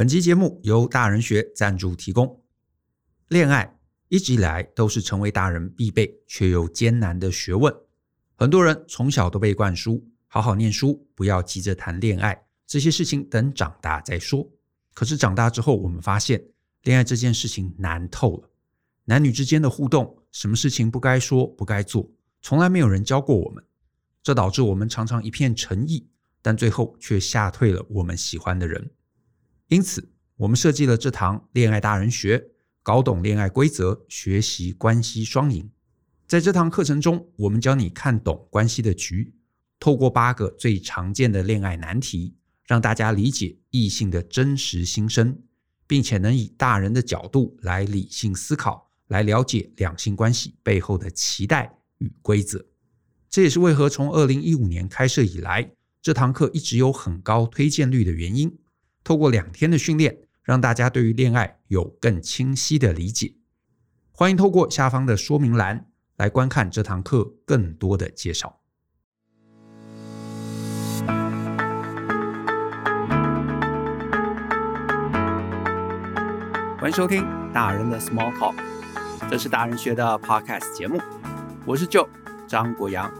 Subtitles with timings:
[0.00, 2.42] 本期节目由大人学赞助提供。
[3.28, 7.70] 恋爱一直以来都是成为大人必备却又艰难的学问。
[8.34, 14.50] 很多人从小都被灌输好好念书，不要急着谈恋爱，这些事情等长大再说。
[14.94, 16.42] 可是长大之后，我们发现
[16.84, 18.48] 恋爱这件事情难透了。
[19.04, 22.10] 男女之间的互动，什么事情不该说不该做，
[22.40, 23.62] 从来没有人教过我们。
[24.22, 26.08] 这导致我们常常一片诚意，
[26.40, 28.90] 但最后却吓退了我们喜欢的人。
[29.70, 32.44] 因此，我们设计了这堂恋爱大人学。
[32.82, 35.70] 搞懂恋爱规则，学习关系双赢。
[36.26, 39.32] 在这堂课程中，我们教你看懂关系的局，
[39.78, 42.34] 透过八个最常见的恋爱难题，
[42.66, 45.38] 让大家理解异性的真实心声，
[45.86, 52.64] 并且能以大人的角度来理性思考，来了解两性关系背后的期待与规则。
[53.28, 55.70] 这也是为何从二零一五年开设以来，
[56.02, 58.58] 这堂课一直有很高推荐率的原因。
[59.10, 60.30] 透过两天的训练。
[60.42, 63.34] 让大家对于恋爱有更清晰的理解。
[64.10, 68.60] 欢迎透过下方的说明栏来观看这堂课更多的介绍。
[76.78, 78.54] 欢迎收听大人的 Small Talk，
[79.30, 81.00] 这是大人学的 Podcast 节目。
[81.64, 82.08] 我是 Joe
[82.48, 83.12] 张国阳。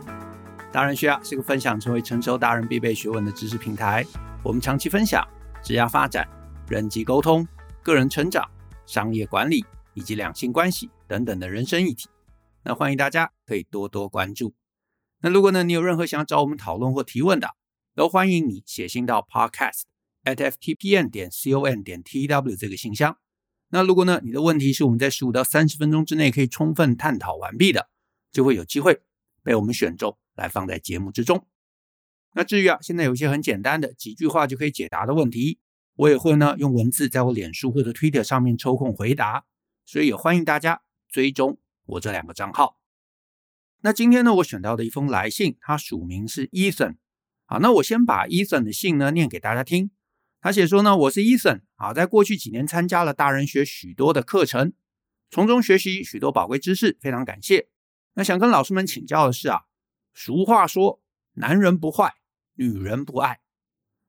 [0.72, 4.04] 大人学啊是个分享成为成熟大人必备学问的知识平台。
[4.42, 5.24] 我们长期分享
[5.62, 6.28] 职业发展。
[6.68, 7.46] 人际沟通、
[7.82, 8.48] 个人成长、
[8.86, 12.08] 商业管理以及两性关系等等的人生议题，
[12.62, 14.54] 那欢迎大家可以多多关注。
[15.20, 17.50] 那如果呢，你有任何想找我们讨论或提问的，
[17.96, 19.82] 都欢迎你写信到 podcast
[20.22, 23.18] at ftpn 点 com 点 tw 这个信箱。
[23.70, 27.88] 那如果呢，你的问题是我们在十五到三十分钟之内可以充分探讨完毕的，
[28.30, 29.02] 就会有机会
[29.42, 31.44] 被我们选中来放在节目之中。
[32.32, 35.58] 那至于啊，现在有一些很简单的几句话就可以解答的问题。
[35.96, 39.44] 我也会呢用文字在我脸书或者 Twitter 上面抽空回答，
[39.84, 42.78] 所以也欢迎大家追踪我这两个账号。
[43.82, 46.96] 那今天呢，我选到的一封来信，它署名是 Ethan。
[47.46, 49.90] 好，那我先把 Ethan 的信呢念给大家听。
[50.40, 54.72] 他写说呢，我是 Ethan 啊，在过去几年参加了大人学许多的课程，
[55.30, 57.68] 从中学习许多宝贵知识，非常感谢。
[58.14, 59.62] 那想跟老师们请教的是啊，
[60.14, 61.02] 俗话说，
[61.34, 62.14] 男人不坏，
[62.68, 63.40] 女人不爱。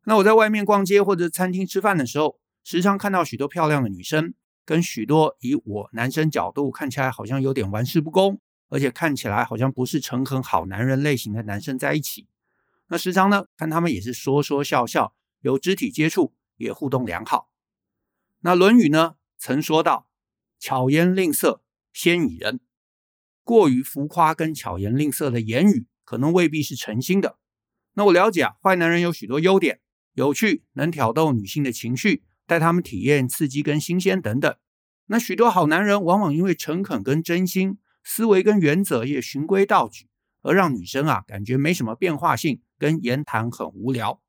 [0.03, 4.33] 那我在外面逛街或者餐厅吃饭的时候，时常看到许多漂亮的女生
[4.65, 12.27] 跟许多以我男生角度看起来好像有点玩世不恭，而且看起来好像不是诚恳好男人类型的男生在一起。
[12.87, 17.49] 那时常呢，看他们也是说说笑笑，有肢体接触，也互动良好。
[18.41, 20.07] 那《论语》呢曾说到
[20.59, 21.61] ：“巧言令色，
[21.93, 22.59] 鲜矣仁。”
[23.45, 27.37] 过于浮夸跟巧言令色的言语，可能未必是诚心的。
[27.93, 29.79] 那我了解啊，坏男人有许多优点。
[30.13, 34.53] 有趣，能挑逗女性的情绪，带她们体验刺激跟新鲜等等。
[35.07, 40.07] 那许多好男人往往因为诚恳跟真心，思维跟原则也循规蹈矩，
[40.41, 44.21] 而让女生啊感觉没什么变化性，跟言谈很无聊。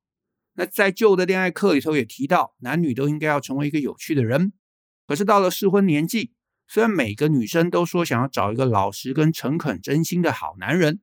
[0.54, 4.52] 那在旧的恋爱课里头也提到，男女都应该要成为一个有趣的人。
[5.06, 6.32] 可是到了适婚年纪，
[6.68, 11.00] 虽然每个女生都说想要找一个老实跟诚恳、真心的好男人，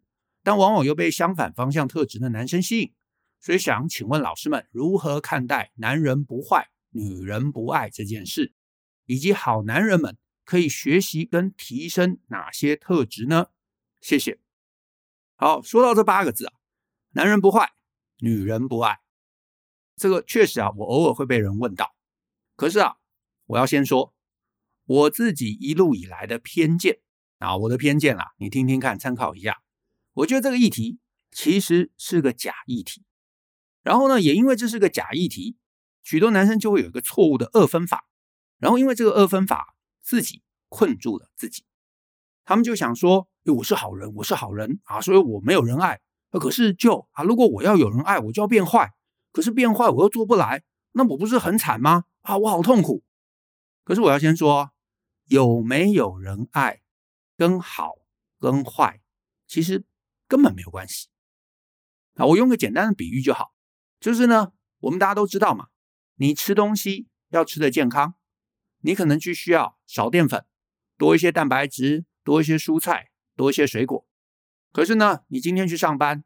[0.50, 2.92] 但往往又被相反方向特质的男生吸引。
[3.40, 8.52] 所以想请问老师们，如何看待男人不坏，女人不爱这件事，
[9.06, 13.50] 以及好男人们可以学习跟提升哪些特质呢？
[14.02, 14.40] 谢谢。
[15.36, 16.54] 好，说到这八个字啊，
[17.12, 17.70] 男人不坏，
[18.18, 18.98] 女人不爱，
[19.98, 21.96] 这个确实啊，我偶尔会被人问到。
[22.56, 22.96] 可是啊，
[23.46, 24.16] 我要先说
[24.86, 27.02] 我自己一路以来的偏见
[27.38, 29.62] 啊，我的偏见啊，你听听看，参考一下。
[30.14, 31.00] 我觉得这个议题
[31.32, 33.06] 其实是个假议题。
[33.82, 35.56] 然后呢，也因为这是个假议题，
[36.04, 38.06] 许多男生就会有一个错误的二分法，
[38.58, 41.64] 然后因为这个二分法自己困住了自己，
[42.44, 46.02] 他们就想说，哎，我是好人，我是好人啊，所以我没有人爱。
[46.32, 48.94] 可是就啊，如果我要有人爱，我就要变坏，
[49.32, 52.04] 可是变坏我又做不来，那我不是很惨吗？
[52.22, 53.04] 啊，我好痛苦。
[53.84, 54.72] 可是我要先说，
[55.26, 56.82] 有没有人爱
[57.36, 57.94] 跟好
[58.40, 59.02] 跟坏
[59.48, 59.84] 其实
[60.30, 61.10] 根本没有关系。
[62.14, 63.54] 啊，我用个简单的比喻就好。
[64.00, 65.68] 就是呢，我们大家都知道嘛，
[66.16, 68.14] 你吃东西要吃的健康，
[68.80, 70.46] 你可能就需要少淀粉，
[70.98, 74.08] 多一些蛋白质，多一些蔬菜，多一些水果。
[74.72, 76.24] 可是呢，你今天去上班，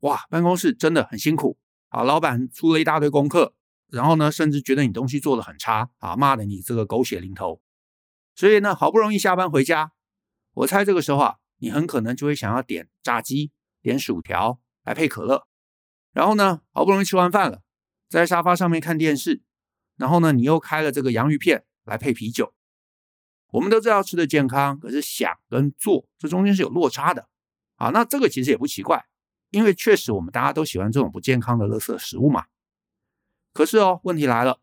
[0.00, 1.56] 哇，办公室真的很辛苦
[1.88, 3.54] 啊，老板出了一大堆功课，
[3.88, 7.62] 然后呢，甚至觉得你东西做的很差啊，骂的你这个狗血淋头。
[8.34, 9.92] 所以呢，好不容易下班回家，
[10.52, 15.46] 我猜这个时候啊，你很可能就会想要点炸鸡，点薯条来配可乐。
[16.12, 17.62] 然后呢，好不容易吃完饭了，
[18.08, 19.42] 在沙发上面看电视，
[19.96, 22.54] 然后呢，你又开了这个洋芋片来配啤酒。
[23.52, 27.28] 我们都知道吃的健康，可是想跟做这中间是有落差的
[27.76, 27.90] 啊。
[27.90, 29.06] 那这个其实也不奇怪，
[29.50, 32.46] 因为确实我们大家都喜欢这种不健康的垃圾食物嘛。
[33.52, 34.60] 可是哦，问题来了，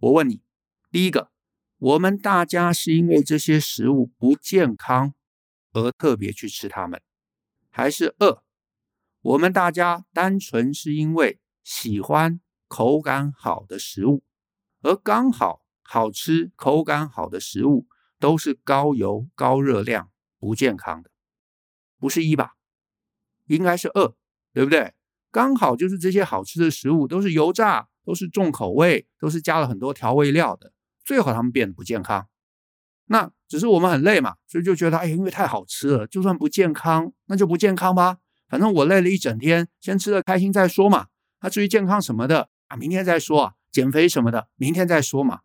[0.00, 0.42] 我问你，
[0.90, 1.30] 第一个，
[1.78, 5.14] 我们大家是因为这些食物不健康
[5.78, 7.00] 而特别去吃它们，
[7.70, 8.42] 还是二，
[9.20, 14.22] 我们大家单纯是因为喜欢口感好的食物，
[14.82, 17.86] 而刚好好吃、口感好的食物
[18.18, 21.10] 都是高油、高热量、不健康的，
[21.98, 22.54] 不是一吧？
[23.46, 24.14] 应该是二，
[24.52, 24.94] 对不对？
[25.30, 27.88] 刚好就是这些好吃的食物都是油炸。
[28.08, 30.72] 都是重口味，都是加了很多调味料的，
[31.04, 32.26] 最后他们变得不健康。
[33.08, 38.18] 那只是我们很累嘛，所以就觉得，哎，因为太好吃了，就算不健康，那就不健康吧。
[38.48, 41.08] 反正我累了一整天，先吃了开心再说嘛。
[41.40, 43.54] 那至于健康什么的啊，明天再说啊。
[43.70, 45.40] 减肥什么的，明天再说嘛。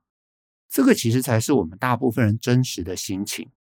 [0.70, 3.52] 这个其实才是我们大部分人真实的心情。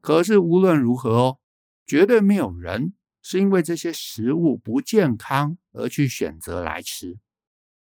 [0.00, 1.38] 可是无论如何哦，
[1.84, 7.18] 绝对没有人是因为这些食物不健康而去选择来吃。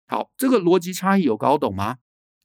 [0.07, 1.97] 好，这个逻辑差异有搞懂吗？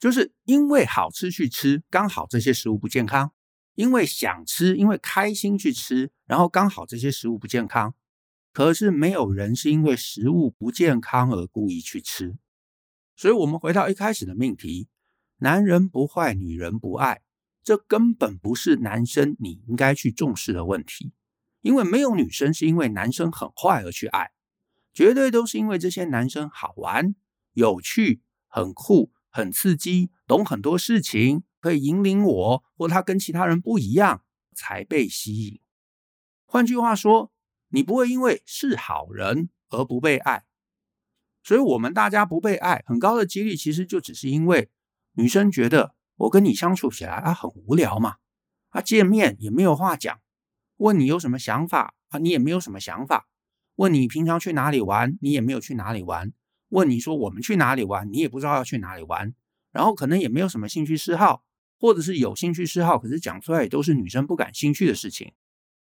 [0.02, 3.28] 就是因为好吃去吃，刚好这些食物不健康；
[3.76, 7.94] 因为想吃，因为开心去吃，然后刚好这些食物不健康。
[8.52, 12.36] 可是没有人是因为食物不健康而故意去吃。
[13.14, 14.88] 所以，我们回到一开始的命题：
[15.36, 17.20] 男人不坏，女人不爱，
[17.62, 21.12] 这根本不是男生你应该去重视的问题。
[21.60, 24.32] 因为没有女生是因为男生很坏而去爱，
[24.92, 27.14] 绝对都是因为这些男生好玩。
[27.52, 34.22] 有趣、很酷、很刺激，懂很多事情，可以引领我，或他跟其他人不一样，
[34.54, 35.58] 才被吸引。
[36.44, 37.32] 换句话说，
[37.68, 40.44] 你不会因为是好人而不被爱。
[41.42, 44.70] 所以，我们大家不被爱，很高的几率其实就只是因为
[45.14, 48.16] 女生觉得我跟你相处起来啊很无聊嘛，
[48.68, 50.20] 啊见面也没有话讲，
[50.76, 53.26] 问你有什么想法啊你也没有什么想法，
[53.76, 56.32] 问你平常去哪里玩，你也没有去哪里玩。
[56.72, 59.34] 问你说我们去哪里玩，你也不知道要去哪里玩，
[59.72, 61.44] 然后可能也没有什么兴趣嗜好，
[61.78, 65.32] 或者是有兴趣嗜好，可是讲出来也都是女生不感兴趣的事情。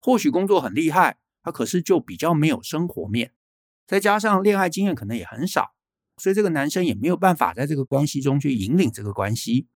[0.00, 3.32] 或许工作很厉害，他可是就比较没有生活面，
[3.86, 5.74] 再加上恋爱经验可能也很少，
[6.16, 9.68] 所以这个男生也没有办法在这个关系中去引领这个关系。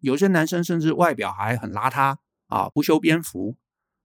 [0.00, 2.16] 有些男生甚至外表还很邋遢
[2.46, 3.58] 啊，不修边幅。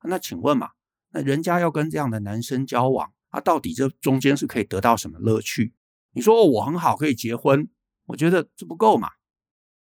[0.04, 0.72] 那请问嘛，
[1.12, 5.74] 那人家要跟这样的男生交往，他到底这中间是可以得到什么乐趣？
[6.14, 7.70] 你说我很好，可以结婚，
[8.08, 9.10] 我觉得这不够嘛。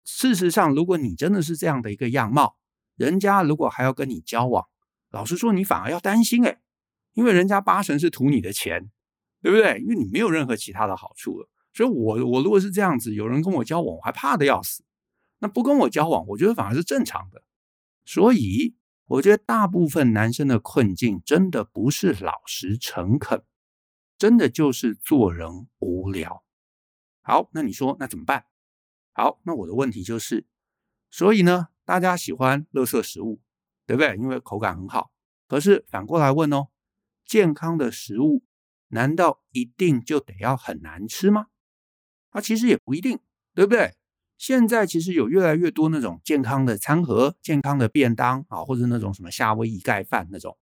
[0.06, 2.58] 事实上，如果你真的是这样的一个样貌，
[2.96, 4.66] 人家如果还要跟你交往，
[5.12, 6.60] 老实说，你反而要担心诶，
[7.14, 8.90] 因为人家八成是图你的钱，
[9.42, 9.80] 对不对？
[9.80, 11.50] 因为你没有任何其他的好处了。
[11.74, 14.84] 所以我，我如果是这样子，有人跟我交往，我还怕的要死。
[15.40, 17.44] 那不跟我交往，我觉得反而是正常的。
[18.06, 23.44] 所以，我觉得大部分男生的困境，真的不是老实诚恳。
[24.20, 26.44] 真的就是做人无聊。
[27.22, 28.46] 好，那你说那怎么办？
[29.14, 30.46] 好，那我的问题就是，
[31.10, 33.42] 所以呢，大家喜欢垃圾食物，
[33.88, 34.16] 对不对？
[34.18, 35.12] 因为口感很好。
[35.48, 36.68] 可是反过来问哦，
[37.26, 38.44] 健康的食物
[38.90, 41.48] 难道一定就得要很难吃吗？
[42.32, 43.20] 啊，其实也不一定，
[43.56, 43.96] 对不对？
[44.38, 50.58] 现在其实有越来越多那种健康的餐盒、健康的便当啊，或者那种什么夏威夷盖饭那种，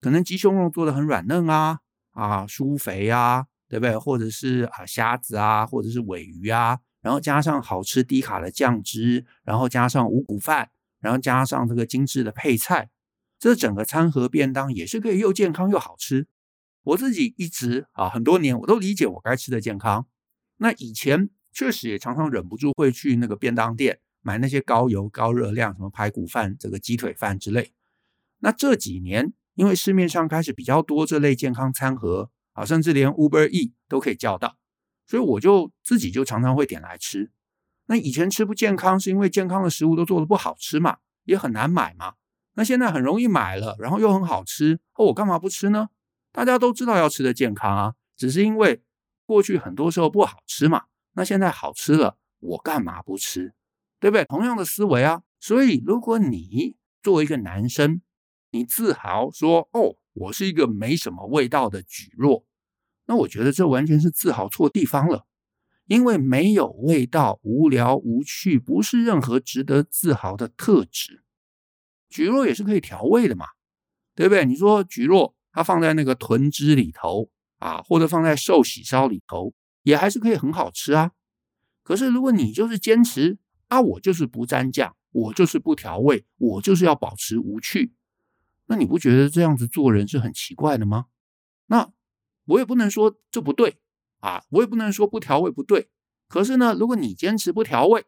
[0.00, 1.80] 可能鸡胸肉做的很软嫩啊。
[2.20, 3.96] 啊，舒肥啊，对不对？
[3.96, 12.90] 或者是啊，虾子啊，或者是鮪鱼啊，然后加上好吃低卡的酱汁，然后加上五谷饭，然后加上这个精致的配菜，
[13.38, 16.26] 这整个餐盒便当也是可以又健康又好吃。
[16.82, 20.06] 我自己一直啊，很多年我都理解我该吃的健康。
[20.58, 27.72] 那以前确实也常常忍不住会去那个便当店买那些高油高热量，什么排骨饭、这个鸡腿饭之类。
[28.40, 29.32] 那这几年。
[29.54, 34.56] 因为市面上开始比较多这类健康餐盒啊，甚至连 Uber E 都可以叫到，
[35.06, 37.30] 所以我就自己就常常会点来吃。
[37.86, 42.14] 那以前吃不健康，是因为健康的食物都做得不好吃嘛，也很难买嘛。
[42.54, 45.88] 那现在很容易买了，然后又很好吃，哦，我干嘛不吃呢？
[46.32, 48.82] 大家都知道要吃的健康啊，只是因为
[49.26, 53.54] 过去很多时候不好吃嘛，那现在好吃了，我干嘛不吃？
[53.98, 54.24] 对不对？
[54.24, 55.22] 同样的思维啊。
[55.40, 58.02] 所以如果你作为一个男生，
[58.50, 62.44] 你自豪说：“哦，我是一个没什么味道的蒟蒻。”
[63.06, 65.26] 那我觉得这完全是自豪错地方了，
[65.86, 71.24] 因为没有味道、无聊、无趣，不是任何值得自豪的特质。
[72.10, 73.46] 蒟蒻也是可以调味的嘛，
[74.14, 74.44] 对不对？
[74.44, 79.52] 你说蒟蒻它放在那个豚汁里头啊，或者放在寿喜烧里头，
[79.82, 81.12] 也还是可以很好吃啊。
[81.82, 83.38] 可是如果你就是坚持
[83.68, 87.92] 啊，我就是不沾酱，我就是不调味，我就是要保持无趣，
[88.70, 91.06] 那你不觉得这样子做人是很奇怪的吗？
[91.66, 91.90] 那
[92.44, 93.80] 我也不能说这不对
[94.20, 95.90] 啊，我也不能说不调味不对。
[96.28, 98.06] 可是呢，如果你坚持不调味，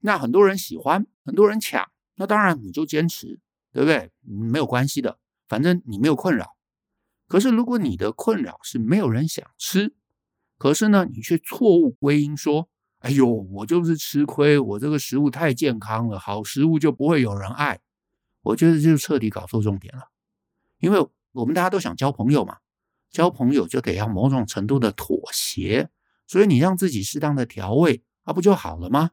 [0.00, 3.40] 那很多人喜欢，很多人抢，那当然你就坚持，
[3.72, 4.12] 对不对？
[4.20, 6.58] 没有关系的，反正你没有困扰。
[7.26, 9.94] 可是如果你的困扰是没有人想吃，
[10.58, 12.68] 可是呢，你却错误归因说
[13.00, 17.80] ：“哎呦，我就是吃亏，我这个食物太健康了，好食物就不会有人爱。”
[18.42, 20.10] 我觉得这就彻底搞错重点了，
[20.78, 22.58] 因为我们大家都想交朋友嘛，
[23.10, 25.90] 交朋友就得要某种程度的妥协，
[26.26, 29.10] 所以你让自己适当的调味，那不就好了吗？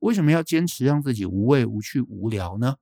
[0.00, 2.76] 为什么要坚持让自己无味无趣无聊呢？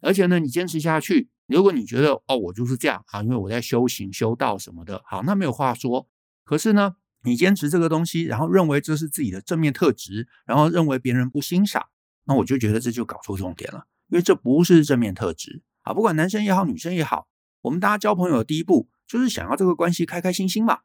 [0.00, 6.08] 而且呢，你坚持下去，如果你觉得哦，我就是这样啊，因为我在修行修道什么的，好，那没有话说。
[6.44, 11.86] 可是呢，你坚持这个东西，然后认为这是自己的正面特质，然后认为别人不欣赏，
[12.24, 15.92] 那我就觉得这就搞错重点了，因为这不是正面特质啊。
[15.92, 17.28] 不管男生也好，女生也好，
[17.62, 20.80] 我们大家交朋友的第一步就是想要这个关系开开心心嘛。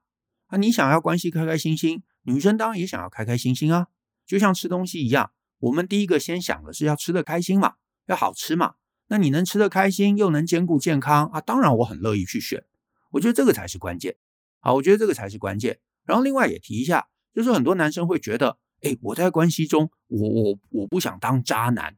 [0.48, 3.88] 啊，你想要关系开开心心，女生当然也想要开开心心啊，
[4.25, 5.32] 就像吃东西一样。
[5.60, 7.75] 我们第一个先想的是要吃得开心嘛，
[8.08, 8.74] 要好吃嘛。
[9.08, 12.63] 那你能吃得开心，又能兼顾健康啊，当然我很乐意去选。
[13.12, 14.16] 我觉得这个才是关键。
[14.60, 15.80] 好，我觉得这个才是关键。
[16.06, 21.96] 然后另外也提一下，就是很多男生会觉得，哎，我在关系中，我我我不想当渣男。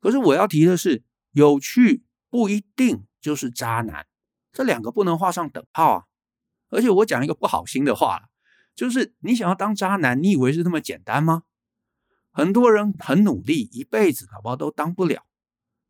[0.00, 4.06] 可是我要提的是，有趣不一定就是渣男，
[4.52, 6.04] 这两个不能画上等号啊。
[6.68, 8.28] 而且我讲一个不好心的话，
[8.74, 11.44] 就是你想要当渣男，你以为是这么简单吗？
[12.30, 15.24] 很多人很努力，一辈子宝宝都当不了。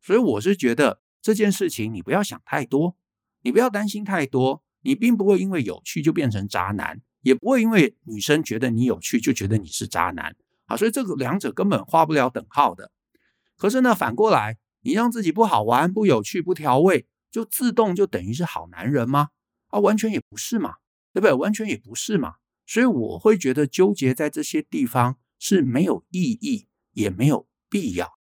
[0.01, 2.95] 所以我是觉得这件事情你不要想太多，
[3.41, 4.63] 你不要担心太多。
[4.81, 10.33] 你并不会因为有趣就变成渣男，也不会因为女生觉得你有趣就觉得你是渣男
[10.67, 10.77] 啊。
[10.77, 12.91] 所以这个两者根本画不了等号的。
[13.57, 19.29] 可是呢，反过来，你让自己不好玩、不有趣、不调味，就自动就等于是好男人吗？
[19.67, 20.75] 啊，完全也不是嘛，
[21.13, 21.33] 对不对？
[21.33, 22.35] 完全也不是嘛。
[22.65, 25.17] 所以我会觉得纠结在这些地方。
[25.39, 28.17] 是没有意义，也没有必要，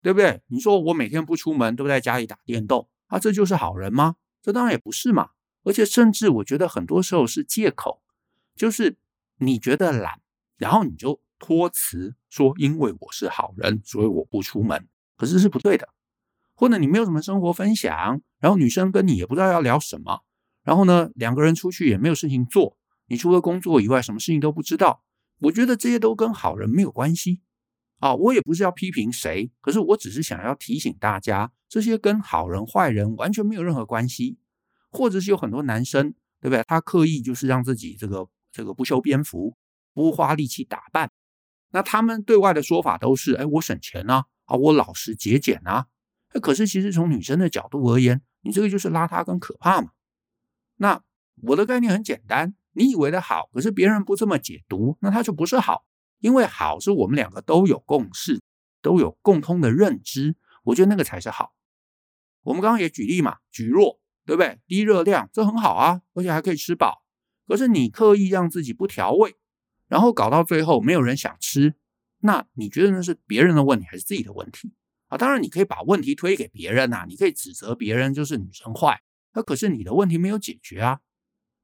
[0.00, 0.40] 对不对？
[0.46, 4.16] 你说我每天不出门，都在家里打电动，啊，这就是好人吗？
[4.40, 5.32] 这当然也不是嘛。
[5.64, 8.00] 而且甚至我觉得很多时候是借口，
[8.56, 8.96] 就是
[9.40, 10.22] 你觉得懒，
[10.56, 14.88] 然后你就托辞说，因为我是好人，所以我不出门。
[15.16, 15.88] 可是是不对的。
[16.56, 20.24] 或者你没有什么生活分享，然后女生跟你也不知道要聊什么，
[20.64, 22.76] 然后呢，两个人出去也没有事情做，
[23.06, 25.04] 你除了工作以外，什么事情都不知道。
[25.42, 27.40] 我觉得这些都跟好人没有关系
[28.00, 28.14] 啊！
[28.16, 34.38] 我也不是要批评谁，可是我只是想要提醒大家，这些跟好人坏人完全没有任何关系。
[34.90, 36.64] 或者是有很多男生，对不对？
[36.66, 39.56] 他刻意就是让自己这个这个不修边幅，
[39.92, 41.10] 不花力气打扮。
[41.74, 45.86] 那他们对外的说法都是：哎，我省钱啊，啊，我老实节俭啊。
[46.40, 49.90] 可是其实从女生的角度而言，你这个就是邋遢跟可怕嘛。
[50.76, 51.02] 那
[51.42, 52.54] 我的概念很简单。
[52.76, 55.84] 你以为的好，可是别人不这么解读，那它就不是好。
[56.20, 58.40] 因为好是我们两个都有共识，
[58.80, 61.54] 都有共通的认知，我觉得那个才是好。
[62.44, 64.60] 我们刚刚也举例嘛，蒟蒻，对不对？
[64.68, 67.02] 低热量，这很好啊，而且还可以吃饱。
[67.48, 69.34] 可是你刻意让自己不调味，
[69.88, 71.74] 然后搞到最后没有人想吃，
[72.20, 74.72] 那你觉得那是别人的问题还是自己的问题
[75.08, 75.18] 啊？
[75.18, 79.02] 当然你可以把问题推给别人呐，你可以指责别人就是女生坏，
[79.34, 81.00] 那可是你的问题没有解决啊。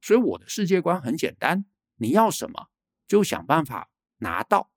[0.01, 1.65] 所以我的世界观很简单，
[1.97, 2.69] 你要什么
[3.07, 4.71] 就想办法拿到，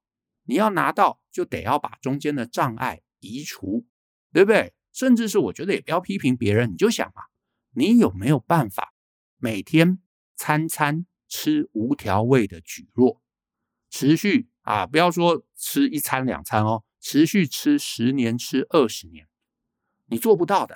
[0.46, 3.86] 你要拿到就得要把中间的障碍移除，
[4.32, 4.74] 对不对？
[4.92, 7.24] 甚至是我觉得也不要批评别人，你就想嘛，
[7.72, 8.94] 你有没有办法
[9.38, 10.00] 每天
[10.36, 13.20] 餐餐吃无调味的蒟蒻，
[13.96, 19.28] 持续啊，不要说吃一餐两餐哦，持续吃十年、吃二十年，
[20.08, 20.76] 你做不到的，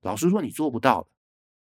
[0.00, 1.08] 老实说你做不到的。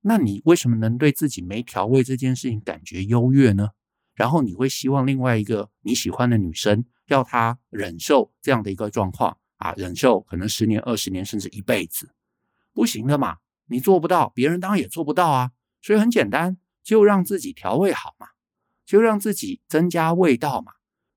[0.03, 3.71] 那你为什么能对自己没调味这件事情感觉优越呢？
[4.15, 12.15] 然后你会希望另外一个你喜欢的女生要她忍受这样的一个状况啊，忍受可能十年、二十年甚至一辈子，
[12.73, 15.51] 不行的嘛，你做不到，别人当然也做不到啊。
[15.83, 18.29] 所以很简单，就让自己调味好嘛，
[18.87, 20.75] 就让自己增加味道嘛。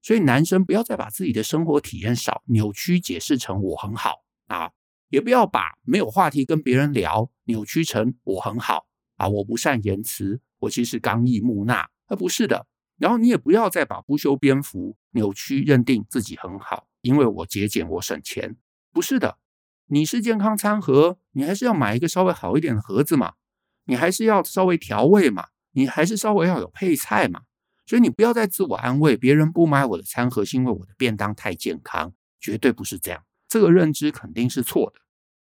[0.08, 4.72] 所以男生不要再把自己的生活体验少扭曲解释成我很好啊。
[5.10, 8.88] 也不要把没有话题跟别人聊扭曲成我很好
[9.18, 12.68] 啊，我不善言辞，我其实刚毅木讷，啊不是的。
[12.98, 18.56] 然后你也不要再把不修边幅扭曲认定自己很好，因为我节俭，我省钱，
[18.94, 19.38] 不是的。
[19.88, 23.34] 你是健康餐盒，你还是要买一个稍微好一点的盒子嘛，
[23.84, 27.42] 你还是要稍微调味嘛，你还是稍微要有配菜嘛。
[27.88, 33.24] 所以你不要再自我安慰，别人不买我的餐盒是因为我的便当太健康，绝对不是这样。
[33.48, 35.00] 这个认知肯定是错的。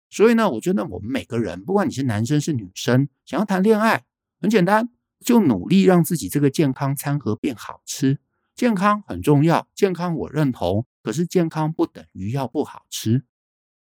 [0.10, 4.06] 所以呢，我觉得我们每个人，不管你是男生是女生，想要谈恋爱，
[4.40, 8.20] 很简单，就努力让自己这个健康餐盒变好吃。
[8.56, 13.26] 健康很重要，健康我认同，可是健康不等于要不好吃。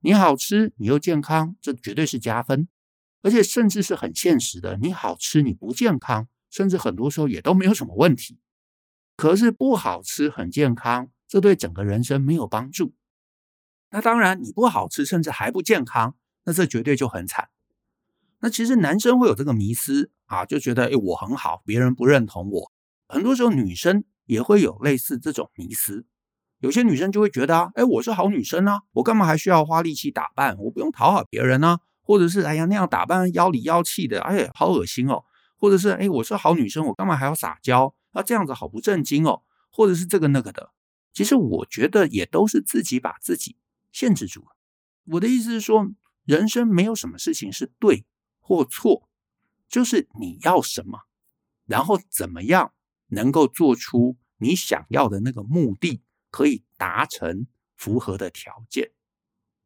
[0.00, 2.69] 你好吃，你又健康，这绝对是加分，
[3.23, 4.76] 而且甚至是很现实的。
[4.76, 6.29] 你好吃，你不健康。
[6.56, 8.38] 甚至很多时候也都没有什么问题，
[9.14, 12.94] 可是不好吃很健康，这对整个人生没有帮助。
[13.90, 17.50] 那当然，你不好吃甚至还不健康，那这绝对就很惨。
[18.40, 22.72] 那其实男生会有这个迷思啊，就觉得诶，我很好，别人不认同我。
[23.06, 26.06] 很多时候女生也会有类似这种迷思，
[26.60, 30.56] 有些女生就会觉得啊，诶，我是好女生啊，我干嘛还需要花力气打扮？
[30.56, 35.25] 我不用讨好别人啊，或者是哎呀那样打扮妖里妖气的，哎呀好恶心哦。
[35.56, 37.94] 或者是哎，我是好女生，我干嘛还要撒娇？
[38.12, 39.42] 啊这样子好不正经哦。
[39.68, 40.70] 或者是这个那个的，
[41.12, 43.56] 其实我觉得也都是自己把自己
[43.92, 44.56] 限制住了。
[45.04, 45.90] 我的意思是说，
[46.25, 48.06] 人生没有什么事情是对
[48.40, 49.06] 或错，
[49.68, 51.00] 就是你要什么，
[51.66, 52.72] 然后怎么样
[53.08, 58.92] 能够做出你想要的那个目的，可以达成符合的条件，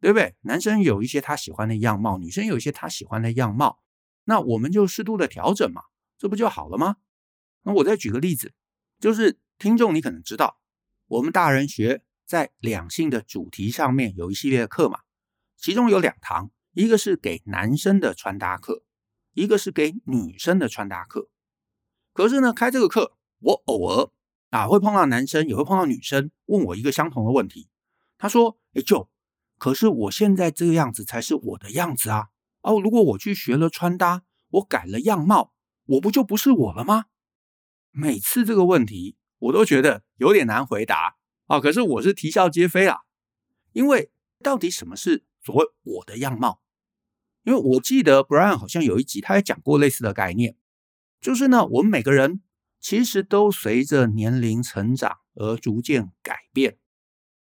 [0.01, 0.35] 对不对？
[0.41, 3.79] 男生有一些他喜欢的样貌，女生有一些他喜欢的样貌。
[4.31, 5.83] 那我们就适度的调整嘛，
[6.17, 6.99] 这不就好了吗？
[7.65, 8.55] 那我再举个例子，
[9.01, 10.61] 就是听众你可能知道，
[11.09, 15.01] 我们大人学在两性的主题上面有一系列的课嘛，
[15.57, 18.85] 其中有两堂，一个是给男生的穿搭课，
[19.33, 21.29] 一个是给女生的穿搭课。
[22.13, 24.11] 可是呢，开这个课，我偶尔
[24.51, 27.69] 啊会碰到男生，也会碰到女生问我一个相同的问题。
[28.17, 29.11] 他说：“哎就
[29.59, 32.29] 可是我现在这个样子才是我的样子啊。”
[32.63, 35.53] 哦，如果我去学了穿搭，我改了样貌，
[35.87, 37.07] 我不就不是我了吗？
[37.91, 41.59] 每次这个问题，我都觉得有点难回答啊。
[41.59, 43.01] 可是我是啼笑皆非啊，
[43.73, 44.11] 因为
[44.43, 46.61] 到底什么是所谓我的样貌？
[47.45, 50.57] 因为我记得 Brian 好像有一集他也讲过类似的概念，
[51.21, 52.43] 就是呢，我们每个人
[52.79, 56.79] 其实都随着年龄成长而逐渐改变，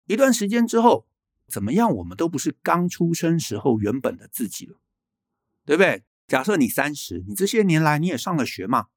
[0.05, 1.07] 一段时间之后，
[1.47, 4.79] 怎么样，我们都不是刚出生时候原本的自己了。
[5.65, 6.03] 对不对？
[6.27, 8.87] 假设你三十，你这些年来你也上了学嘛，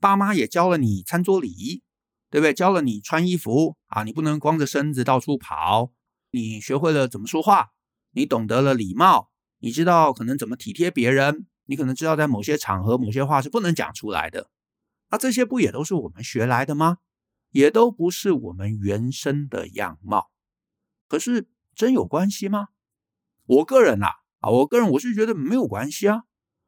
[0.00, 1.82] 爸妈也教了你餐桌礼仪，
[2.30, 2.54] 对不对？
[2.54, 5.92] 教了你穿衣服啊，你不能光着身子到处跑。
[6.30, 7.70] 你学会了怎么说话，
[8.12, 14.50] 你懂得了礼貌，你知道可能怎么体贴别人，你可能知道在某些场合某些话是不能讲出来的。
[15.10, 16.98] 那这些不也都是我们学来的吗？
[17.50, 20.30] 也都不是我们原生的样貌。
[21.08, 22.68] 可是真有关系吗？
[23.46, 24.20] 我个人啊。
[24.40, 26.22] 啊，我个人我是觉得没有关系啊。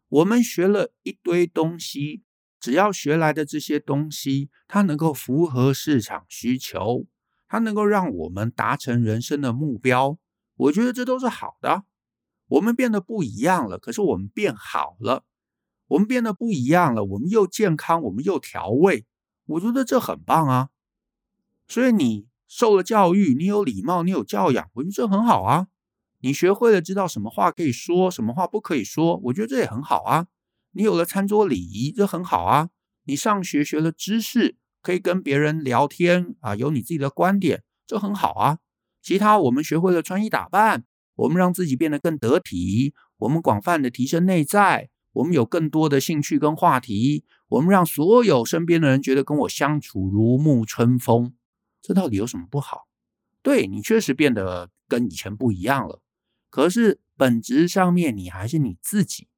[0.08, 2.22] 我们学了一堆东西，
[2.58, 7.06] 只要学来的这些东西，它能够符合市场需求，
[7.46, 10.18] 它能够让我们达成人生的目标，
[10.56, 11.84] 我觉得这都是好的。
[12.48, 15.24] 我们变得不一样了，可是我们变好了。
[15.86, 19.06] 我们变得不一样了，我们又健康，我们又调味，
[19.46, 20.70] 我觉得这很棒啊。
[21.68, 25.68] 所以你受了教育，你有礼貌，你有教养，我觉得这很好啊。
[26.20, 30.26] 你学会了知道什么话可以说，什么话不可以说，我觉得这也很好啊。
[30.72, 32.68] 你有了餐桌礼仪，这很好啊。
[33.04, 38.58] 你上学学了知识，可以跟别人聊天啊，有你自己的观点，这很好啊。
[39.02, 40.84] 其他我们学会了穿衣打扮，
[41.16, 51.32] 我们让自己变得更得体，我们广泛的提升内在，我们有更多的兴趣跟话题，我们让所有身边的人觉得跟我相处如沐春风，
[51.80, 52.86] 这到底有什么不好？
[53.42, 56.02] 对，你确实变得跟以前不一样了。
[56.50, 59.28] 可是本质上面，你还是你自己。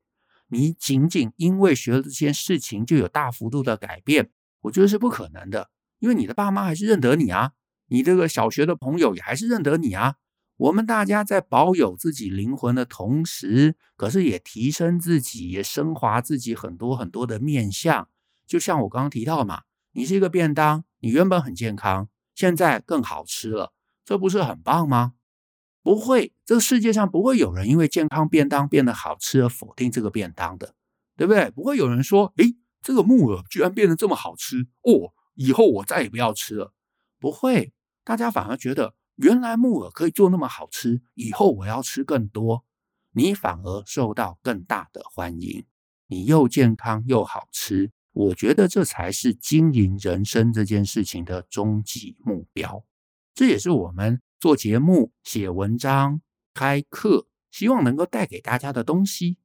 [0.48, 4.30] 你仅仅因为学了这件事情，就有大幅度的改变，
[4.62, 5.70] 我觉得是不可能的。
[5.98, 7.52] 因为你的爸妈还是认得你啊，
[7.86, 10.16] 你这个小学的朋友也还是认得你啊。
[10.56, 18.08] 我们大家在保有自己灵魂的同时，可是也提升自己，也升华自己很多很多的面相。
[18.46, 23.72] 就像我刚刚提到嘛，你是一个便当，你原本很健康，现在更好吃了，
[24.04, 25.14] 这不是很棒吗？
[25.82, 30.74] 不会，这个世界上不会有人因为健康便当变得好吃而否定这个便当的，
[31.16, 31.50] 对不对？
[31.50, 36.72] 不会有人说，诶，这个木耳居然变得这么好吃哦，以后我再也不要吃了。
[37.18, 37.72] 不会，
[38.04, 42.64] 大家反而觉得原来木耳可以做那么好吃，以后我要吃更多。
[43.14, 45.64] 你反而受到更大的欢迎，
[46.06, 52.84] 你又健康又好吃，我觉得这才是经营人生这件事情的终极目标。
[53.34, 54.20] 这也是我们。
[54.38, 56.20] 做节目、写文章、
[56.52, 59.38] 开课，希望能够带给大家的东西。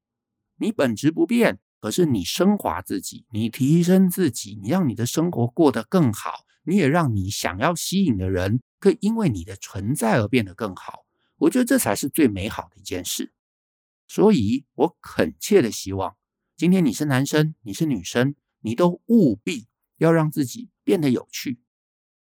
[0.55, 11.05] 你本质不变，可是你升华自己，你提升自己，你让你的生活过得更好，你也让你想要吸引的人，可以因为你的存在而变得更好。
[11.37, 13.31] 我觉得这才是最美好的一件事。
[14.07, 16.17] 所以我恳切的希望，
[16.55, 21.59] 今天你是男生，你是女生，你都务必要让自己变得有趣。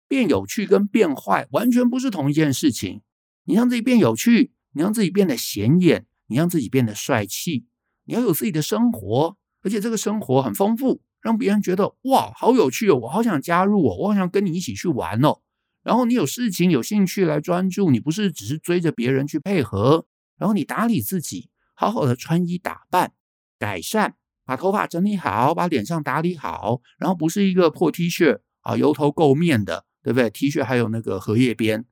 [0.08, 3.02] 变有趣跟变坏完全不是同一件事情。
[3.44, 7.66] 你让自己变有趣，你让自己变得显眼，你让自己变得帅气。
[8.04, 15.40] 你要有自己的生活，而且这个生活很丰富，让别人觉得哇，好有趣哦，我好想加入哦，我好想跟你一起去玩哦。
[15.82, 20.06] 然后你有事情、有兴趣来专注，你不是只是追着别人去配合。
[20.36, 23.12] 然后你打理自己，好好的穿衣打扮，
[23.58, 24.14] 改善，
[24.44, 31.84] 把头发整理好，把脸上打理好，然后不是一个破 T 恤啊，油头垢面的，对不对？T 恤还有那个荷叶边。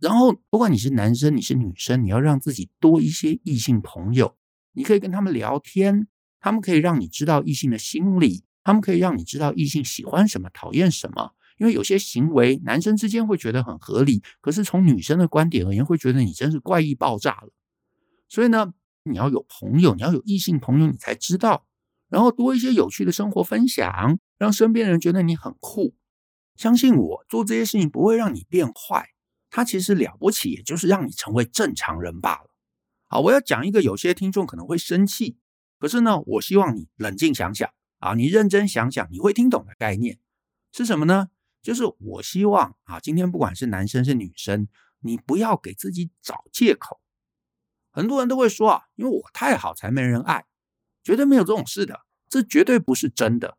[0.00, 4.36] 然后不管你是男生，你是女生，你要让自己多一些异性朋友。
[4.72, 6.08] 你可以跟他们聊天，
[6.40, 11.32] 他们可以让你知道异性的心理，他们可以让你知道异性喜欢什么、讨厌什么。
[11.58, 17.52] 因为有些行为，男生之间会觉得很合理，可是从女生的观点而言，会觉得你真是怪异爆炸了。
[18.28, 18.72] 所以呢，
[19.04, 21.66] 你要有朋友，你要有异性朋友，你才知道。
[22.08, 25.94] 然后多一些有趣的生活分享，让身边人觉得你很酷。
[26.60, 29.14] 相信我，做这些事情不会让你变坏，
[29.48, 32.50] 它其实了不起，也就是让你成为正常人罢了。
[33.06, 35.38] 好，我要讲一个有些听众可能会生气，
[35.78, 40.18] 可是呢，我希望你冷静想想啊，你认真想想，你会听懂的概念
[40.70, 41.30] 是什么呢？
[41.62, 44.68] 就是我希望啊，今天不管是男生是女生，
[44.98, 47.00] 你不要给自己找借口。
[47.90, 50.44] 很多人都会说啊，因为我太好才没人爱，
[51.02, 53.56] 绝对没有这种事的，这绝对不是真的。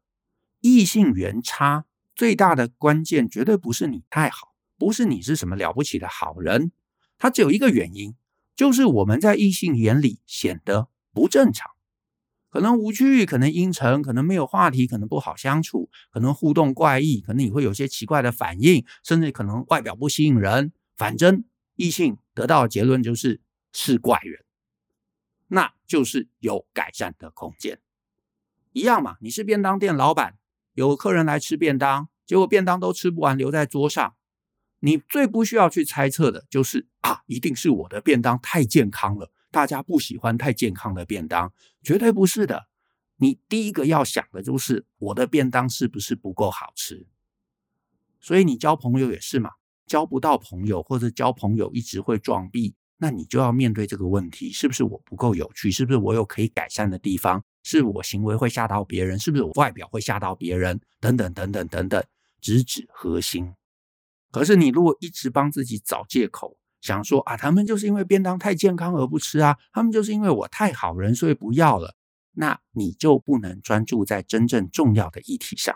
[0.60, 6.71] 异性缘差最大的关键绝对不是你太好，不是你是什么了不起的好人，
[7.17, 8.15] 它只有一个原因。
[8.54, 11.71] 就是我们在异性眼里显得不正常，
[12.50, 20.74] 可能无趣，可能阴沉，可能没有话题，可能不好相处，可能互动怪异，可能你会有些奇怪的反应，甚至可能外表不吸引人。
[20.95, 21.43] 反正
[21.76, 24.43] 异性得到的结论就是是怪人，
[25.47, 27.80] 那就是有改善的空间。
[28.74, 30.36] 一样嘛，你是便当店老板，
[30.74, 34.16] 有客人来吃便当，结果便当都吃不完，留在桌上。
[34.80, 41.54] 你最不需要去猜测的就是啊，一定是我的便当太健康了，大家不喜欢太健康的便当，
[41.84, 42.68] 绝对不是的。
[43.18, 47.06] 你第一个要想的就是我的便当是不是不够好吃？
[48.20, 49.52] 所以你交朋友也是嘛，
[49.86, 55.72] 交不到朋友或者交朋友一直会撞壁，那你就要面对这个问题：是不是我不够有趣？
[55.72, 57.44] 是不是我有可以改善的地方？
[57.64, 59.18] 是我行为会吓到别人？
[59.18, 60.80] 是不是我外表会吓到别人？
[61.00, 62.04] 等等等等等等，
[62.40, 63.56] 直指核心。
[64.30, 71.96] 可是你如果一直帮自己找借口，想说啊，他们就是因为便当太健康而不吃啊，他们就是因为我太好人所以不要了，
[72.34, 75.76] 那你就不能专注在真正重要的议题上。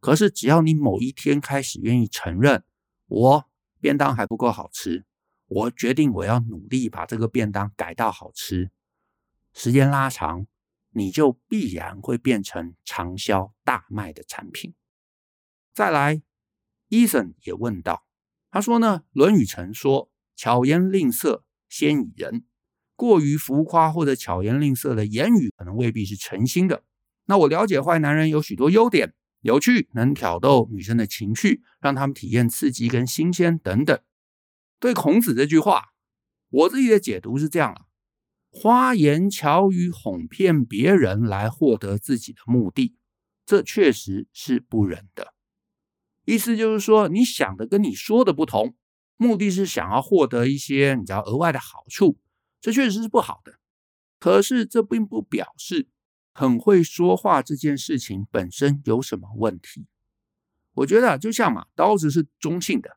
[0.00, 2.64] 可是只要你某一天开始愿意承认，
[3.08, 3.44] 我
[3.78, 5.04] 便当还不够好吃，
[5.46, 8.70] 我决定我要努力把这个便当改到好吃，
[9.52, 10.46] 时间拉长，
[10.90, 14.74] 你就必然会变成长销大卖的产品。
[15.72, 16.22] 再来。
[16.88, 18.06] 伊森也问道
[18.48, 22.44] ：“他说呢，《论语》曾说‘巧言令色，鲜矣仁’，
[22.94, 26.84] 过于浮夸或者巧言令色的言语，可能未必是诚心的。
[27.24, 34.00] 那我了解坏男人有许多优点，有趣，能挑逗女生的情绪，让他们体验刺激跟新鲜等等。
[34.78, 35.92] 对孔子这句话，
[36.48, 37.86] 我自己的解读是这样了：
[38.50, 42.94] 花言巧语哄骗别人来获得自己的目的，
[43.44, 45.34] 这确实是不仁的。”
[46.26, 48.74] 意思就是说，你想的跟你说的不同，
[49.16, 52.18] 目的是想要获得一些你知道额外的好处，
[52.60, 53.58] 这确实是不好的。
[54.18, 55.88] 可是这并不表示
[56.32, 59.86] 很会说话这件事情本身有什么问题。
[60.72, 62.96] 我觉得就像嘛，刀子是中性的，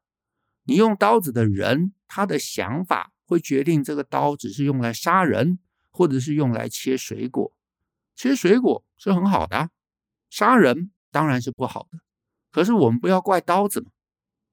[0.69, 5.57] 你用刀子的人，他的想法会决定这个刀子是用来杀人，
[5.89, 7.51] 或者是用来切水果。
[8.15, 9.71] 切水果是很好的，
[10.29, 11.97] 杀人当然是不好的。
[12.51, 13.89] 可是我们不要怪刀子嘛，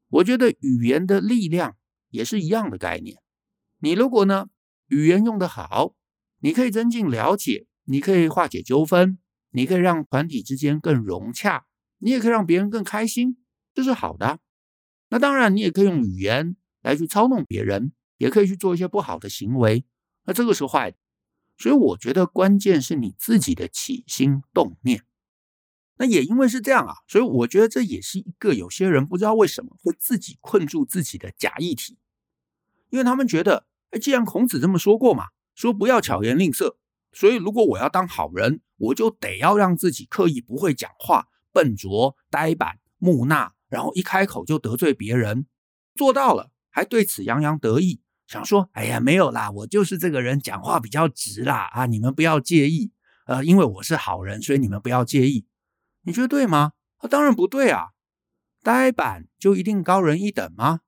[0.09, 1.76] 我觉得语言的力量
[2.09, 3.18] 也是一样的概念。
[3.81, 4.46] 你如果呢，
[4.87, 5.94] 语言用得好，
[6.38, 9.18] 你可以增进了解，你可以化解纠纷，
[9.50, 11.66] 你可以让团体之间更融洽，
[11.98, 13.37] 你也可以让别人更开心，
[13.74, 14.38] 这是好的。
[15.09, 19.85] 那当然，你也可以用语言来去操弄别人，也可以去做一些不好的行为，
[20.25, 20.97] 那这个是坏的。
[21.57, 25.05] 所以我觉得关键是你自己的起心动念。
[25.99, 31.97] 那也因为是这样啊，所以我觉得这也是一个有些人不知道为什么会自己困住自己的假议题，
[32.90, 36.77] 因为他们觉得，哎，既然孔子这么说过嘛，说不要巧言令色，
[37.12, 45.46] 所以如果我要当好人，我就得要让自己刻意不会讲话、笨拙、呆板、木讷，然后一开口就得罪别人，
[45.94, 52.92] 做到了还对此洋洋得意，想说：“哎呀，没有啦，我就是这个人讲话比较直啦啊，你们不要介意。
[53.26, 55.46] 呃，因为我是好人，所以你们不要介意。
[56.02, 56.72] 你觉得对吗？
[56.98, 57.88] 啊，当然不对啊。
[58.62, 60.81] 呆板就一定高人一等吗？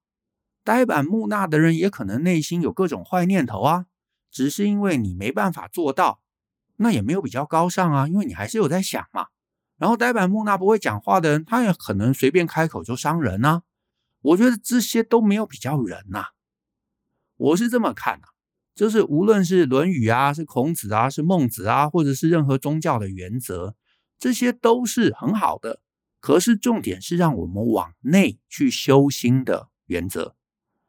[0.62, 3.86] 呆板木讷的人也可能内心有各种坏念头啊。”
[4.30, 6.20] 只是因为你没办法做到，
[6.76, 9.28] 那也没有比较高尚啊，因为你还是有在想嘛。
[9.78, 13.62] 然后呆板木讷不会讲话的人，他也可能随便开口就伤人啊。
[14.20, 16.26] 我觉得这些都没有比较人呐。
[17.36, 18.26] 我是这么看的，
[18.74, 23.76] 就是无论是《论语》啊，是孔子啊，是孟子啊，或者是任何宗教的原则，
[24.18, 25.80] 这些都是很好的。
[26.20, 30.34] 可是重点是让我们往内去修心的原则。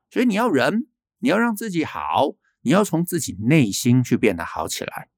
[0.09, 0.87] 所以你要人，
[1.19, 2.35] 你要让自己好。
[2.61, 5.09] 你要从自己内心去变得好起来。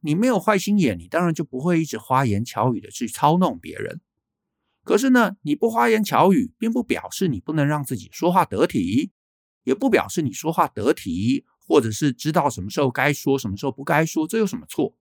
[0.00, 4.00] 你没有坏心眼，你当然就不会一直花言巧语的去操弄别人。
[4.84, 9.10] 可是呢，你不花言巧语，并不表示你不能让自己说话得体，
[9.64, 14.96] 也不表示你说话得体，或者是知道什么时候该说，什么时候不该说，这有什么错？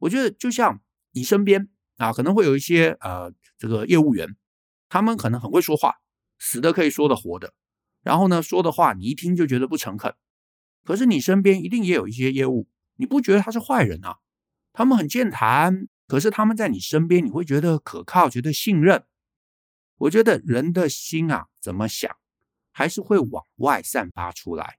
[0.00, 0.80] 我觉得就像
[1.12, 4.36] 你身边啊，可能会有一些呃，这个业务员，
[4.88, 5.96] 他们可能很会说话，
[6.38, 7.54] 死的可以说的活的，
[8.02, 10.14] 然后呢，说的话你一听就觉得不诚恳。
[10.84, 12.66] 可是你身边一定也有一些业务，
[12.98, 14.18] 你不觉得他是坏人啊？
[14.72, 19.04] 他们很健谈，可是他们在你身边，你会觉得可靠，觉得信任。
[19.96, 22.16] 我觉得人的心啊，怎么想，
[22.70, 24.78] 还是会往外散发出来。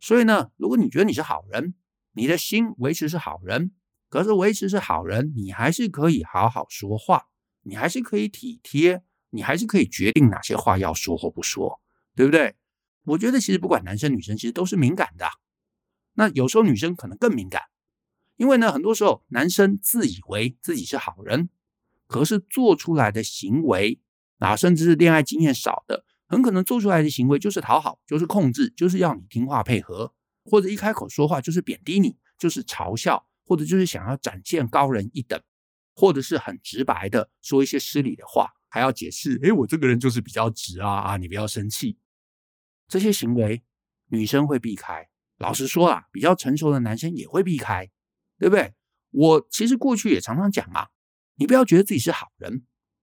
[0.00, 1.74] 所以呢，如果你觉得你是好人，
[2.12, 3.72] 你的心维持是好人，
[4.08, 7.28] 可是维持是好人，你还是可以好好说话，
[7.62, 11.80] 你还是可以体贴，你还是可以决定哪些话要说或不说，
[12.14, 12.56] 对不对？
[13.04, 15.26] 我觉得其实不管男生女生，其实都是敏感的。
[16.16, 17.62] 那有时候女生可能更敏感，
[18.36, 21.48] 因为呢，很多时候男生自以为自己是好人，
[22.06, 24.00] 可是做出来的行为
[24.38, 30.12] 啊，甚至是恋爱经验少的，很可能做出来的行为就是讨好，就是控制，就是要你听话配合，
[30.44, 35.40] 或者一开口说话就是贬低你，就是嘲笑，或者就是想要展现高人一等，
[35.94, 41.98] 或者是很直白的说一些失礼的话，还要解释，诶，我这个人就是比较直啊啊，你不要生气。
[42.88, 43.62] 这些行为，
[44.08, 45.08] 女生会避开。
[45.38, 47.90] 老实说啊，比较成熟的男生也会避开，
[48.38, 48.74] 对不对？
[49.10, 50.88] 我其实过去也常常讲啊，
[51.36, 52.64] 你不要觉得自己是好人，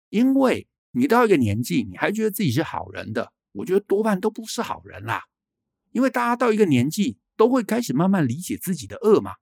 [0.09, 5.25] 因为你到一个年纪，你还觉得自己是好人的，我觉得多半都不是好人啦。
[5.93, 9.35] 因为大家到一个年纪，都会开始慢慢理解自己的恶嘛。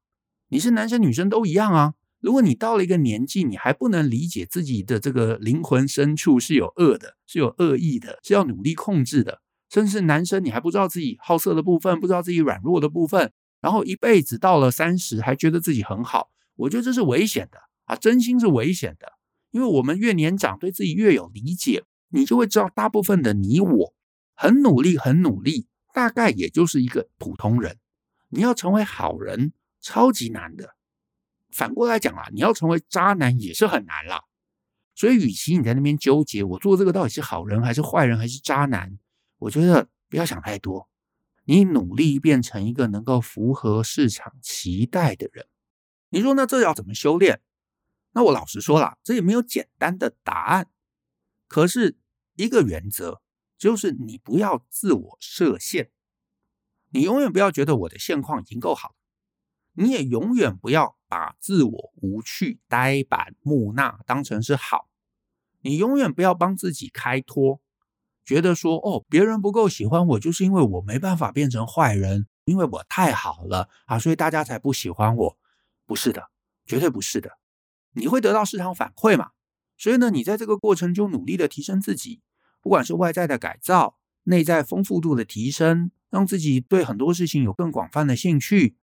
[0.49, 1.95] 你是男生女生都一样啊。
[2.21, 9.41] 如果你到了一个年纪，你还不能理解自己的这个灵魂深处是有恶的，是有恶意的，是要努力控制的。
[9.71, 17.97] 甚至男生，你还不知道自己好色的部分，不知道自己软弱的部分，然后一辈子到了三十还觉得自己很好，我觉得这是危险的啊！
[17.97, 19.13] 真心是危险的，
[19.51, 23.95] 因为我们越年长，对自己越有理解，你就会知道，大部分的你我
[24.35, 27.77] 很努力，很努力，大概也就是一个普通人。
[28.31, 30.75] 你要成为好人，超级难的。
[31.51, 34.23] 反过来讲啊，你要成为渣男也是很难啦。
[34.95, 38.99] 所以，与其你在那边纠结，我做这个到底是好人还是坏人还是渣男？
[39.39, 40.89] 我觉得不要想太多，
[41.45, 45.47] 你努力变成一个能够符合市场期待的人。
[46.11, 47.41] 你说那这要怎么修炼？
[48.13, 50.69] 那我老实说了，这也没有简单的答案。
[51.47, 51.97] 可是
[52.35, 53.21] 一个原则
[53.57, 55.91] 就是你不要自我设限，
[56.91, 58.97] 你永远不要觉得我的现况已经够好，
[59.75, 64.89] 你也永远不要把自我无趣、呆板、木讷当成是好，
[65.61, 67.61] 你永远不要帮自己开脱。
[68.29, 75.39] 觉得说哦，别人不够喜欢我，就是因为我没办法变成坏人，因为我太好了啊，所以大家才不喜欢我。
[75.87, 76.25] 不是的，
[76.67, 77.39] 绝对不是的。
[77.95, 79.31] 你会得到市场反馈嘛？
[79.79, 82.21] 所以呢，你在这个过程中努力的提升自己，
[82.61, 88.77] 不管是外在的改造、内在丰富度的提升，让自己对很多事情有更广泛的兴趣，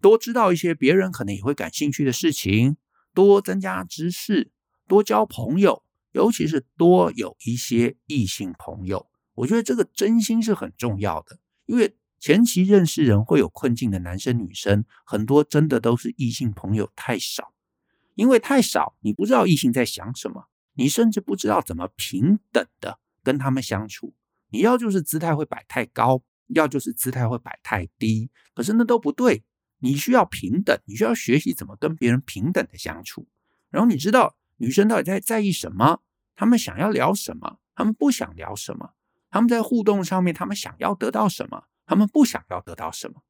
[0.00, 2.76] 多知道一些别人可能也会感兴趣的事情，
[3.12, 4.52] 多增加知识，
[4.86, 5.82] 多交朋友。
[6.14, 11.40] 尤其是多有一些异性朋友，我觉得这个真心是很重要的。
[11.66, 17.52] 因为前期认识人会有困境的男生女生，很多真的都是异性朋友太少。
[18.14, 24.14] 因为太少，你不知道异性在想什么，你甚至不知道怎么平等的跟他们相处。
[24.50, 29.42] 你要就是姿态会摆太高，要就是姿态会摆太低，可是那都不对。
[29.80, 33.26] 你需要平等，你需要学习怎么跟别人平等的相处。
[33.68, 34.36] 然后你知道。
[34.56, 36.00] 女生到底在在意什么？
[36.36, 37.58] 她们想要聊什么？
[37.74, 38.94] 她们不想聊什么？
[39.30, 41.64] 她们在互动上面，她们想要得到什么？
[41.86, 43.22] 她们不想要得到什么？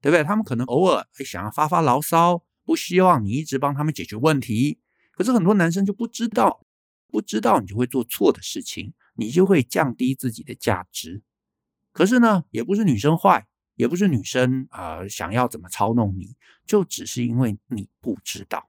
[0.00, 0.22] 对不对？
[0.22, 4.80] 她们可能偶尔会想要发发牢骚，不希望你一直帮他们解决问题。
[5.12, 6.64] 可是很多男生就不知道，
[7.08, 11.22] 不知道你就会做错的事情，你就会降低自己的价值。
[11.92, 16.36] 可是呢，也不是女生坏，也不是女生啊、想要怎么操弄你，
[16.66, 18.68] 就只是因为你不知道。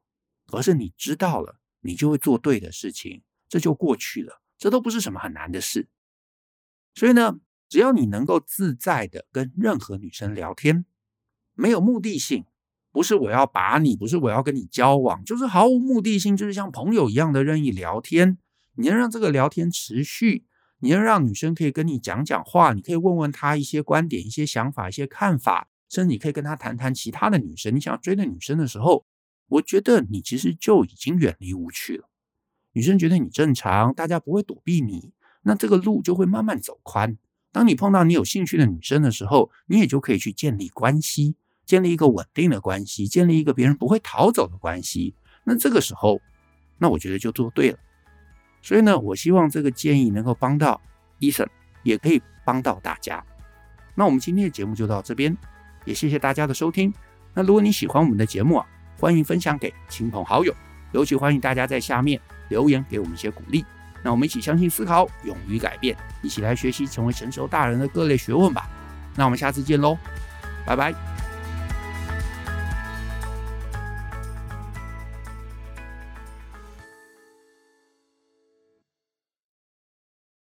[0.54, 5.88] 而是你知道了，你就会做对的事情，这就过去了，这都不是什么很难的事。
[6.94, 10.84] 所以呢，只要你能够自在的跟任何女生聊天，
[11.54, 12.44] 没有目的性，
[12.92, 18.38] 不是我要把你，不是我要跟你交往，就是毫无目的性，就是像朋友一样的任意聊天。
[18.74, 20.46] 你要让这个聊天持续，
[20.80, 27.74] 你要让女生可以跟你讲讲话，你可以问问她一些观点、一些想法、一些看法，甚至你可以跟她谈谈其他的女生。
[27.74, 29.06] 你想要追的女生的时候。
[29.48, 32.10] 我觉得你其实就已经远离无趣了。
[32.74, 37.18] 女生觉得你正常，大家不会躲避你，那这个路就会慢慢走宽。
[37.52, 45.16] 当你碰到你有兴趣的女生的时候，你也就可以去建立关系，建立一个稳定的关系，建立一个别人不会逃走的关系。
[45.44, 46.22] 那这个时候，
[46.78, 47.80] 那我觉得就做对了。
[48.62, 50.80] 所以呢，我希望这个建议能够帮到
[51.20, 51.50] 伊森
[51.84, 53.26] 也可以帮到大家。
[53.96, 55.36] 那我们今天的节目就到这边，
[55.86, 56.94] 也谢谢大家的收听。
[57.34, 58.68] 那如果你喜欢我们的节目啊，
[59.00, 60.54] 欢迎分享给亲朋好友，
[60.92, 63.64] 尤其欢迎大家在下面留言给我们一些鼓励。
[64.04, 68.68] 那我们一起相信、思考、勇于改变，一起来学习成为成熟大人的各类学问吧。
[69.16, 69.98] 那我们下次见喽，
[70.66, 71.17] 拜拜。